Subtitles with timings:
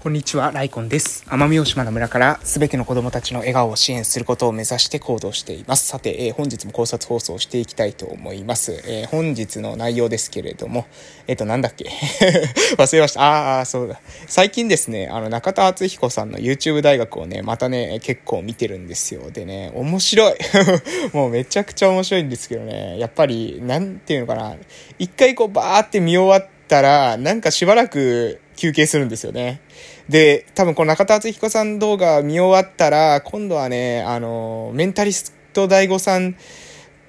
[0.00, 1.24] こんにちは、ライコンです。
[1.26, 5.88] 奄美大島の村からすべての子供たちの笑顔を支援することを目指して行動しています。
[5.88, 8.80] さて、えー、本日も考察放送をしていきたいと思います。
[8.86, 10.86] えー、本日の内容ですけれども、
[11.26, 11.90] えっ、ー、と、なんだっけ？
[12.78, 13.22] 忘れました。
[13.22, 14.00] ああ、そうだ。
[14.28, 19.32] 最近ですね、あの、中田敦彦さんの YouTube 大学をね、またね、結構見てるんですよ。
[19.32, 20.34] でね、面白い。
[21.12, 24.54] もうめちゃくちゃ面白いんですけどね、やっぱり、なんていうのかな、
[25.00, 29.60] 一回こうバーって見終わったら、なんかしばらく休憩するんですよね。
[30.08, 36.34] で、多分この中田敦彦さん動画見終わったら、今度はね、あの、メンタリスト大悟さん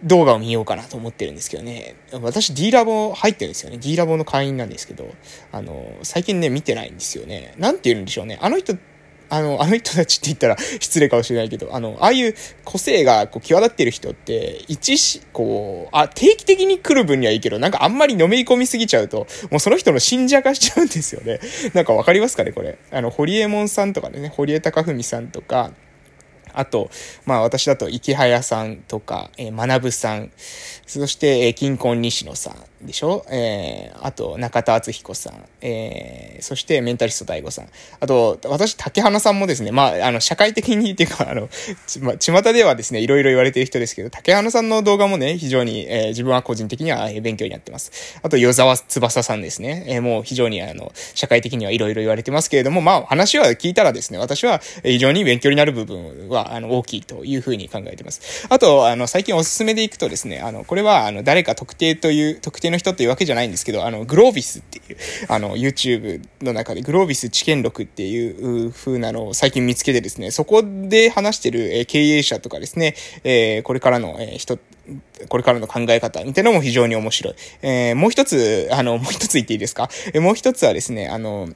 [0.04, 1.96] 動画を見ようかなと思ってるんですけどね。
[2.22, 3.80] 私 D ラボ入ってるんですよね。
[3.80, 5.12] D ラボの会員なんですけど、
[5.52, 7.56] あの、最近ね、見てないんですよね。
[7.58, 8.38] なんて言うんでしょうね。
[8.42, 8.78] あの人
[9.30, 21.40] あの、あの人たちって言ったら失礼かもしれないけど、あの、ああいう個性がこう際立ってる人って、一し、こう、あ、定期的に来る分にはいいけど、なんかあんまりのめり込みすぎちゃうと、もうその人の信者化しちゃうんですよね。
[21.73, 22.78] なんかわかりますかね、これ。
[22.92, 25.72] あの、堀江門さんとかね、堀江貴文さんとか、
[26.53, 26.90] あと、
[27.25, 30.31] まあ私だと、池早さんとか、えー、学さん、
[30.88, 33.25] そして、えー、金婚西野さんでしょ？
[33.30, 37.67] えー、あと、中田敦彦さん、えー、そしてメンタリスト大悟さん。
[37.99, 41.50] あと、私、竹花さんもですね、まあ、あの、社会的にっていうか、あの、
[41.88, 47.91] ち、ま、巷ではですね、いろいろ言われてる人ですけど、竹花さんの動画もね、非常に、えー、自分は個人的には勉強になってます。
[48.23, 49.83] あと、与沢翼さんですね。
[49.88, 58.47] えー、もう非常に、あの、社会的にはいろいろ言われてますけれども、まあ、話は聞いたらですね、私は非常に勉強になる部分は、あの、大きいというふうに考えてます。
[58.50, 74.59] あと、あの、最近おすすめでいくとですね、あの、これは、あの、誰か特定という、特定の人というわけじゃないんですけど、あの、グロービスっていう、あの、YouTube の中でグロービス知見録っていう風なのを最近見つけてですね、そこで話してる、え経営者とかですね、え、これからの、え人、
[75.28, 77.36] これからの考え方みたいなのも非常に面白い。
[77.62, 81.50] えー、もう一つ、あの、もう一つ言っていいですか、え、もう一つはですね、あの、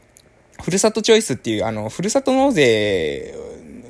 [0.61, 3.34] ふるさとチョイスっていう、あの、ふるさと納税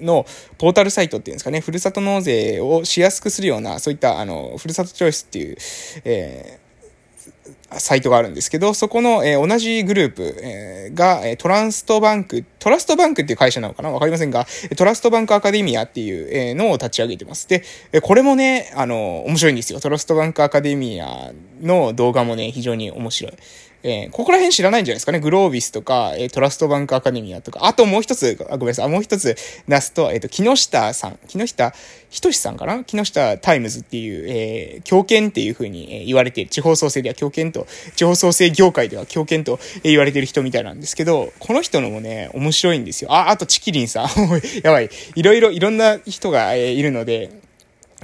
[0.02, 0.26] の
[0.58, 5.58] ポータルサイトっていうんですかね、ふるさと納税をしやすくするような、そういった、あの、ふるさとチョイスっていう、
[6.06, 6.63] えー
[7.72, 13.90] サイトがあるんですけど、そこの、えー、同じグループ、えー、が、え、トランストバンク、トラストバンクっていう会社なのかな？
[13.90, 14.46] わかりませんが、
[14.78, 17.48] トラストバンクアカデミアっていう、え、のを立ち上げてます。
[17.50, 19.80] で、えこれもね、あの、面白いんですよ。
[19.80, 21.32] トラストバンクアカデミア
[21.62, 23.34] の動画もね、非常に面白い。
[23.84, 25.20] えー、ここら辺知らないんじゃないですかね。
[25.20, 29.36] グロービスとか、えー、トラストバンクアカデミアとか、あともう一つ、あごめんなさい、もう一つ
[29.68, 31.74] 出すと、えっ、ー、と、木下さん、木下
[32.10, 32.84] ひとしさんかな？
[32.84, 43.12] 木下タイムズっていう、えー、狂犬っていう風に、言われている、地方創生では狂犬と、地方創生業界では狂犬と、言われてる人みたいなんですけど、この人のもね、面白いんですよ。
[43.12, 44.08] あ、あとちきりんさん。
[44.64, 44.90] やばい。
[45.16, 47.32] いろいろ、いろんな人が、えー、いるので、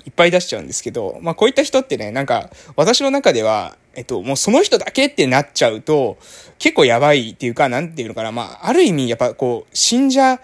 [0.10, 6.18] いっぱい出しちゃうんですけど、まあこういった人ってね、なんか、私の中では、えっと、もうその人だけってなっちゃうと、
[6.58, 10.40] 結構やばいっていうか、なんていうのかな、まあ、ある意味、やっぱこう、信者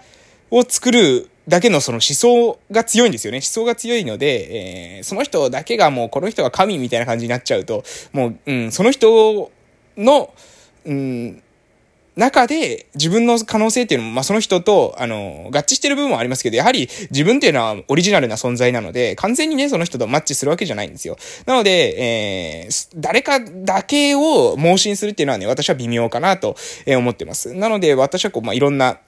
[0.52, 3.38] を作るだけのその思想が強いんですよね。
[3.38, 7.82] 思想が強いので、えー、その人だけがもうこの人が神みたいな感じになっちゃうと、
[8.12, 9.50] もう、うん、その人
[9.96, 10.32] の、
[10.84, 11.42] うん、
[12.16, 21.18] 中で自分の可能性っていうのも、まあ、その人と、あの、合致してる部分もありますけど、やはり自分っていうのはオリジナルな存在なので、完全にね、その人とマッチするわけじゃないんですよ。
[21.44, 26.56] なので、えー、誰かだけを盲信するっていうのはね、私は微妙かなと
[26.86, 27.52] 思ってます。
[27.52, 28.98] なので、私はこう、まあ、いろんな、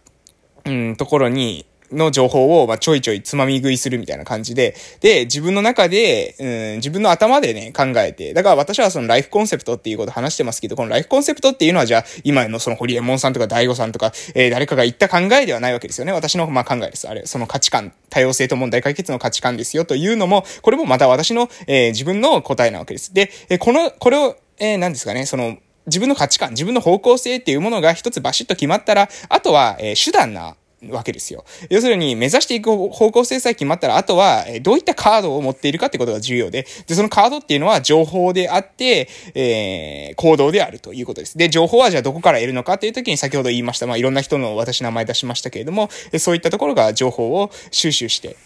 [0.67, 16.13] うん、ところに、の情報を、まあ、ちょいちょいつまみ食いするみたいな感じで、で、自分の中で、うん、自分の頭でね、考えて、だから私はそのライフコンセプトっていうこと話してますけど、このライフコンセプトっていうのはじゃあ、今のそのホリエモンさんとか大悟さんとか、えー、誰かが言った考えではないわけですよね。
[16.13, 17.09] 私の、まあ、考えです。
[17.09, 23.15] あれ、その価値観、多様性と問題解決の価値観ですよというのも、これもまた私の、えー、自分の答えなわけです。
[23.15, 30.55] で、えこの、これを、えー、何ですかね、その、自分の価値観、自分の方向性っていうものが一つバシッと決まったら、あとは、え、手段な
[30.91, 31.45] わけですよ。
[31.71, 41.37] 要するに、目指していく方向性さえ決まったら、あとは、どういったカードを持っているかってことが重要で、で、そのカードっていうのは情報であって、えー、行動であるということです。
[41.37, 48.37] で、情報はじゃあどこから得るのかっていう時に先ほど言いました、まあ、いろんな人の私名前出しましたけれども、そういったところが情報を収集して、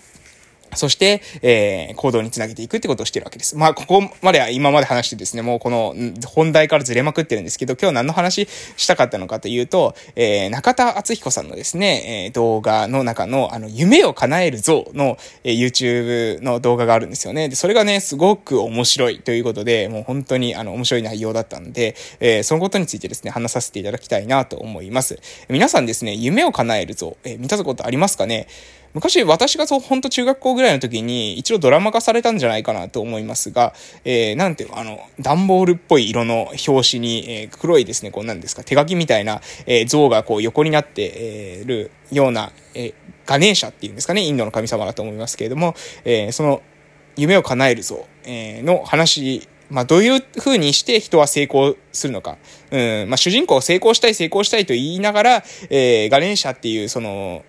[0.74, 3.56] そして、えー、行動につなげていくってことをしてるわけです。
[3.56, 5.94] まあ、ここまでは今まで話してですね、もうこの
[6.26, 17.48] 本題からずれまくってるんですけど、今日何の話したかったのかというと、えー、中田敦彦さんのですね、えー、動画の中の、あの、夢を叶える像の、えー、YouTube の動画があるんですよね。
[17.48, 25.18] で、それがね、すごく面白いということで、もう本当に、あの、面白い内容だったんで、えー、そのことについてですね、話させていただきたいなと思います。
[25.48, 28.46] 皆さんですね、夢を叶える像、えー、見たことありますかね？
[28.94, 33.72] 昔私がそう、ほんと中学校ぐらいの時に一度ドラマ化されたんじゃないかなと思いますが、
[34.04, 42.94] えー、なんていうあの、段ボールっぽい色の表紙に、えー、黒いですね、こうなんですか、手書きみたいな、えー、像がこう横になって、えー、るような、えー、
[43.24, 45.74] ガネーシャっていうんですかね、インドの神様だと思いますけれども、
[46.04, 46.62] えー、その、
[47.16, 52.36] 夢を叶える像、えー、の話まあ、どういう風にして人は成功するのか。
[52.70, 57.42] うん、まあ、主人公成功したい成功したいと言いながら、えー、ガレンシャっていう、その、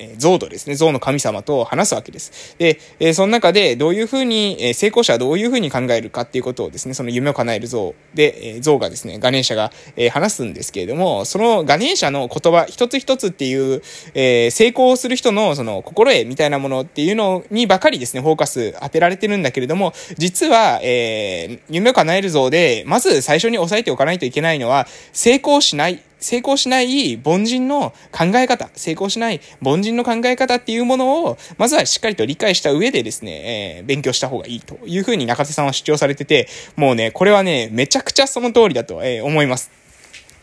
[0.00, 2.56] えゾウドですね、ゾウの神様と話すわけです。
[2.58, 13.82] で、えその中でどういうふうに、え成功者はどういうふうに考えるかっていうことをですね、その夢を叶えるゾウで、えゾウがですね、ガネーシャが、え話すんですけれども、そのガネーシャの言葉一つ一つっていう、
[14.14, 39.70] え成功する人のその心得みたいなものっていうのにばかりですね、フォーカス当てられてるんだけれども、実は、え、夢を叶えるゾウで、まず最初に押さえておかないといけないのは、成功しない成功しない凡人の考え方、成功しない凡人の考え方っていうものを、まずはしっかりと理解した上でですね、えー、勉強した方がいいというふうに中手さんは主張されてて、もうね、これはね、めちゃくちゃその通りだと、えー、思います。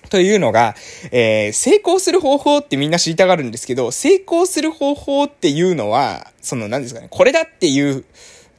[0.09, 0.75] というのが、
[1.11, 8.05] えー、成功する方法ってみんな知りたがるんですけど、成功する方法っていうのは、その何ですかね、これだっていう、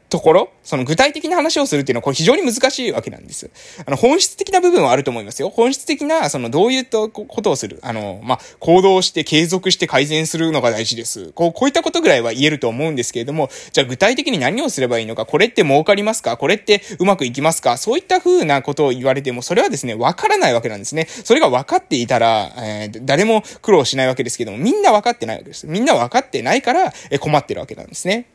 [0.09, 3.51] ところ、その具体的な話をするっていうのはこれ非常に難しいわけなんです。
[3.85, 5.51] あの、本質的な部分はあると思いますよ。
[5.51, 7.79] 本質的な、その、どういったことをする。
[7.83, 11.33] あの、まあ、行動して継続して改善するのが大事です。
[11.33, 16.37] こう、こういったことぐらいは言えると思うんですけれども、じゃあ具体的に何をすればいいのか、これって儲かりますか？
[16.37, 17.77] これってうまくいきますか？
[17.77, 21.07] そういった風なことを言われても、それはですね、わからないわけなんですね。
[21.07, 25.67] それが分かっていたら、えー、誰も苦労しないわけですけども、みんな分かってないわけです。
[25.67, 28.27] みんな分かってないから、え困ってるわけなんですね。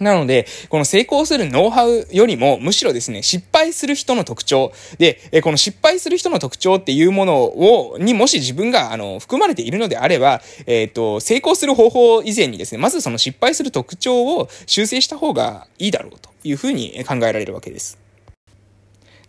[0.00, 18.03] なので、この成功するノウハウよりも、むしろですね、失敗する人の特徴で、えこの失敗する人の特徴っていうものを、にもし自分が、あの、含まれているのであれば、えっ、ー、と、成功する方法以前にですね、まずその失敗する特徴を修正した方がいいだろうというふうに考えられるわけです。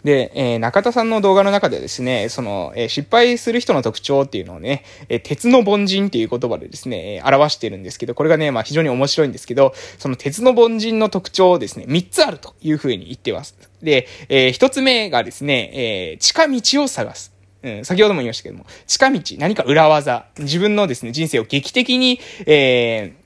[0.05, 13.57] で、えー、中田さんの動画の中でですね、その、えー、失敗する人の特徴っていうのをね、えー、鉄の凡人っていう言葉でですね、え、表してるんですけど、これがね、まあ非常に面白いんですけど、その鉄の凡人の特徴をですね、3つあるというふうに言ってます。
[13.81, 17.33] で、え、1つ目がですね、えー、近道を探す。
[17.63, 23.24] うん、先ほども言いましたけども、近道、何か裏技、自分のですね、人生を劇的に、えー、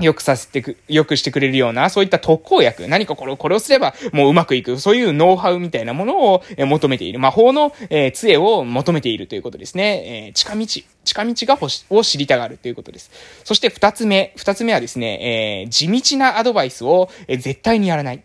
[0.00, 7.18] 良くさせてく、良くしてくれるような、そういった特効薬、何かこれを、これをすればもううまくいく、そういうノウハウみたいなものを、求めている。
[7.18, 10.26] 魔法の、えー、杖を求めているということですね。
[10.26, 10.66] えー、近道、
[11.04, 13.10] 近道が欲し、を知りたがるということです。
[13.44, 18.22] そして二つ目、二つ目はですね、えー、地道なアドバイスを、え絶対にやらない。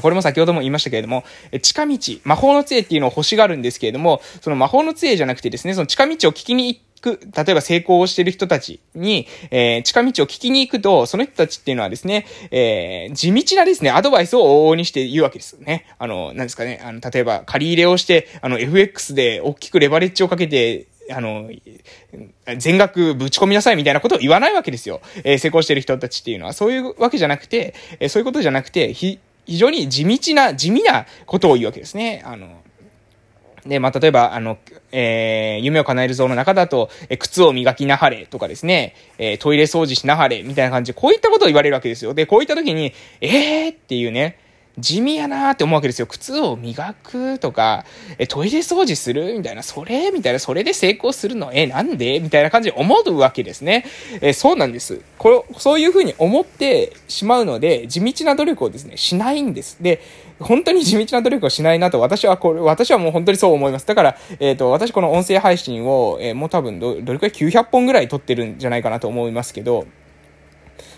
[0.00, 1.24] これも先ほども言いましたけれども、
[1.60, 15.86] 近道、魔法の杖っていうのを欲しがるんですけれども、その魔法の杖じゃなくてですね、その近道を聞きに行って、く、例えば成功をしている人たちに、えー、近道を聞きに行くと、その人たちっていうのはですね、えー、地道なですね、アドバイスを往々にして言うわけですよね。
[15.98, 21.50] あの、なんですかね、あの、例えば借り入れをして、あの、FX で大きくレバレッジをかけて、あの、
[22.56, 25.00] 全額ぶち込みなさいみたいなことを言わないわけですよ。
[25.24, 26.52] えー、成功してる人たちっていうのは。
[26.52, 32.22] そういうわけじゃなくて、えー、そういうことじゃなくて、非常に地道な、地味なことを言うわけですね。
[32.24, 32.62] あの、
[33.66, 34.58] で、まあ、例えば、あの、
[34.90, 42.14] えー、夢を叶える像の中だと、えー、靴を磨きなはれとかですね、えー、トイレ掃除しなはれみたいな感じで、こういったことを言われるわけですよ。
[42.14, 44.38] で、こういった時に、えーっていうね、
[44.78, 46.06] 地味やなーって思うわけですよ。
[46.06, 47.84] 靴を磨くとか、
[48.18, 49.34] え、トイレ掃除する？
[49.34, 50.10] みたいな、それ？
[50.10, 51.52] みたいな、それで成功するの？
[51.52, 52.20] え、なんで？
[52.20, 53.84] みたいな感じで思うわけですね。
[54.22, 55.02] え、そうなんです。
[55.18, 59.76] これ、そういうふうに思ってしまうので、地道な努力をですね、しないんです。
[59.82, 60.00] で、
[60.40, 63.86] 本当に地道な努力をしないなと、私はこれ、私はもう本当にそう思います。
[63.86, 69.86] だから、えっ、ー、と、私この音声配信を、えー、もう多分ど、どれくらい？900本ぐらい撮ってるんじゃないかなと思いますけど、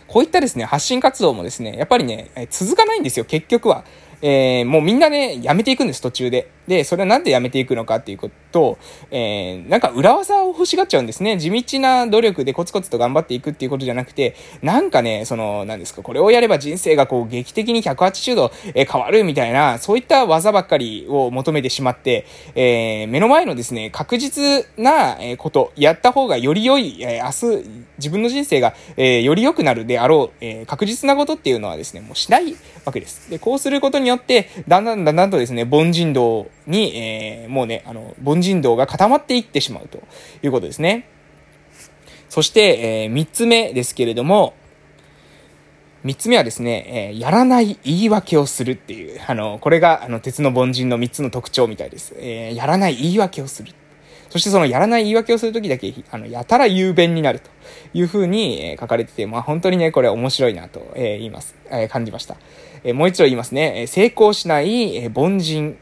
[0.07, 3.85] こういったですね、発信活動もですね、やっぱりね、続かないんですよ、結局は。
[4.23, 6.49] えー、もうみんなね、やめていくんです、途中で。
[6.67, 8.79] で、それはなんでやめていくのかっていうことと、
[9.11, 11.37] えー、なんか裏技を欲しがっちゃうんですね。
[11.39, 27.69] 地道な努力でコツコツと頑張っていくっていうことじゃなくて、なんかね、その、なんですか、これをやれば人生がこう劇的に180度、え変わるみたいな、そういった技ばっかりを求めてしまって、えー、目の前のですね、確実なこと、やった方がより良い、えー、明日、
[27.99, 32.55] 自分の人生が、えー、より良くなるであろう、えー、確実なことっていうのはですね、もうしない
[32.85, 33.29] わけです。
[33.31, 40.03] で、こうすることによって、だんだんだんだんとですね、凡人道に、えー、もうね、あの、凡人道が固まっていってしまうと
[40.43, 41.09] いうことですね。
[42.29, 44.55] そして、えー、三つ目ですけれども、
[46.03, 52.15] 三つ目はですね、えー、やらない言い訳をするっていう、あの、これが、あの、鉄の凡人の三つの特徴みたいです。
[52.19, 53.73] えー、やらない言い訳をする。
[54.35, 57.51] そしてそのやらない言い訳をするときだけ、あの、やたら雄弁になると
[57.95, 62.37] いうふうに、え書かれてて、まあ本当にね、これ面白いなと、え言います、え感じました。
[62.83, 63.87] えもう一度言いますね。
[63.87, 65.79] 成功しない、え凡人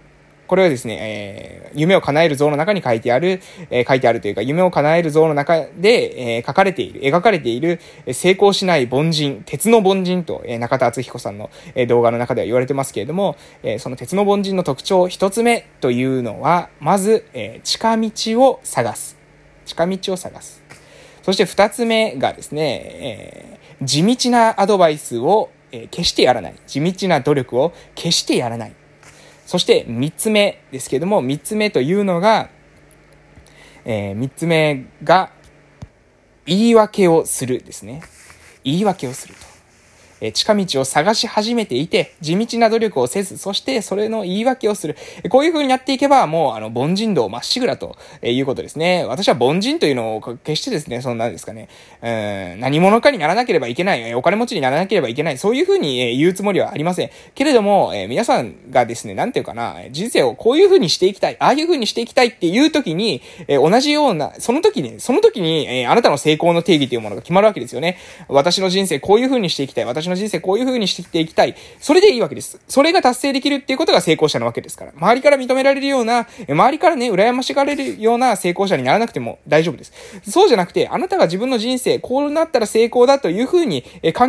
[0.46, 7.80] これはですね、えー、夢を叶える像の中に書いてある、えー、書いてあるというか、夢を叶える像の中で、えー、書かれている、描かれている、
[8.12, 18.10] 成功しない凡人、鉄の凡人と、えー、中田敦彦さんの、えー、動画の中では言われてますけれども、えー、その鉄の凡人の特徴一つ目というのは、まず、えー、近道
[18.42, 19.16] を探す。
[19.64, 20.62] 近道を探す。
[21.22, 26.54] そして二つ目がですね、えー、地道なアドバイスを、えー、決してやらない。
[26.66, 28.74] 地道な努力を決してやらない。
[29.46, 32.50] そして3つ目ですけども、3つ目というのが、
[33.84, 35.30] えー、3つ目が、
[36.44, 38.02] 言い訳をするですね。
[38.64, 39.51] 言い訳をすると。
[40.22, 44.96] え近道を探し始めていて、地道な努力をせず、そしてそれの言い訳をする。
[45.28, 49.04] こういう風にやっていけば、もう、あの、凡人道まっしぐらとえいうことですね。
[49.04, 51.68] 私は凡人というのを決してですね、そんなんですかね、
[52.02, 57.10] うん、何者かにならなければいけない、お金持ちにならなければいけない、そういう風に言うつもりはありません。
[57.34, 67.98] けれども、え皆さんがですね、なんていうかな、人生をこういう風にしていきたい、ああいう風にしていきたいっていう時に、え同じような、その時に、その時に、えあなたの成功の定義というものが決まるわけですよね。
[68.28, 71.56] 私の人生こういう風にしていきたい、私のの人生こういう風にしていきたい。
[71.80, 72.60] それでいいわけです。
[72.68, 74.92] それが達成できるっていうことが成功者なわけですから。
[74.96, 79.92] 周りから認められるような、周りからね、羨ましがれるような成功者にならなくても大丈夫です。
[80.28, 83.88] そうじゃなくて、あなたが自分の人生、こうなったら成功だという風に考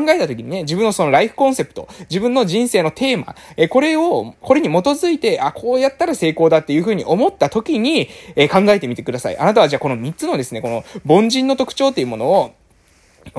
[0.09, 3.35] えた時にね、自分のそのライフコンセプト、自分の人生のテーマ、
[3.69, 8.07] これを、これに基づいて、あ、こうやったら成功だっていう風に思った時に、
[8.49, 9.37] 考えてみてください。
[9.37, 12.51] あなたはじゃあこの3つのですね、この凡人の特徴っていうものを、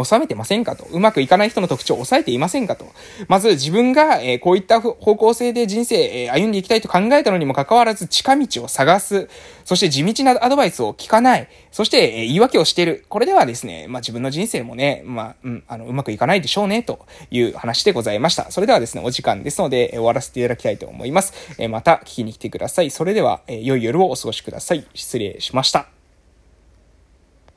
[0.02, 0.84] 収めてませんかと。
[0.84, 2.86] うまくいかない人の特徴を抑えていませんかと。
[3.28, 9.28] まず自分が、えー、こういった方向性で人生、えー、歩んでいきたいと考えたのにもかかわらず近道を探す。
[9.64, 11.48] そして地道なアドバイスを聞かない。
[11.70, 13.04] そして、えー、言い訳をしている。
[13.08, 18.50] これではですね、まあ自分の人生もね、まあ、うん、あの、うまくいかないでしょうね、という話でございました。
[18.50, 21.32] それではですね、お時間ですので、え終わらせていただきたいと思います。
[21.58, 22.90] えまた聞きに来てください。
[22.90, 24.86] それでは、え良い夜をお過ごしください。
[24.94, 25.93] 失礼しました。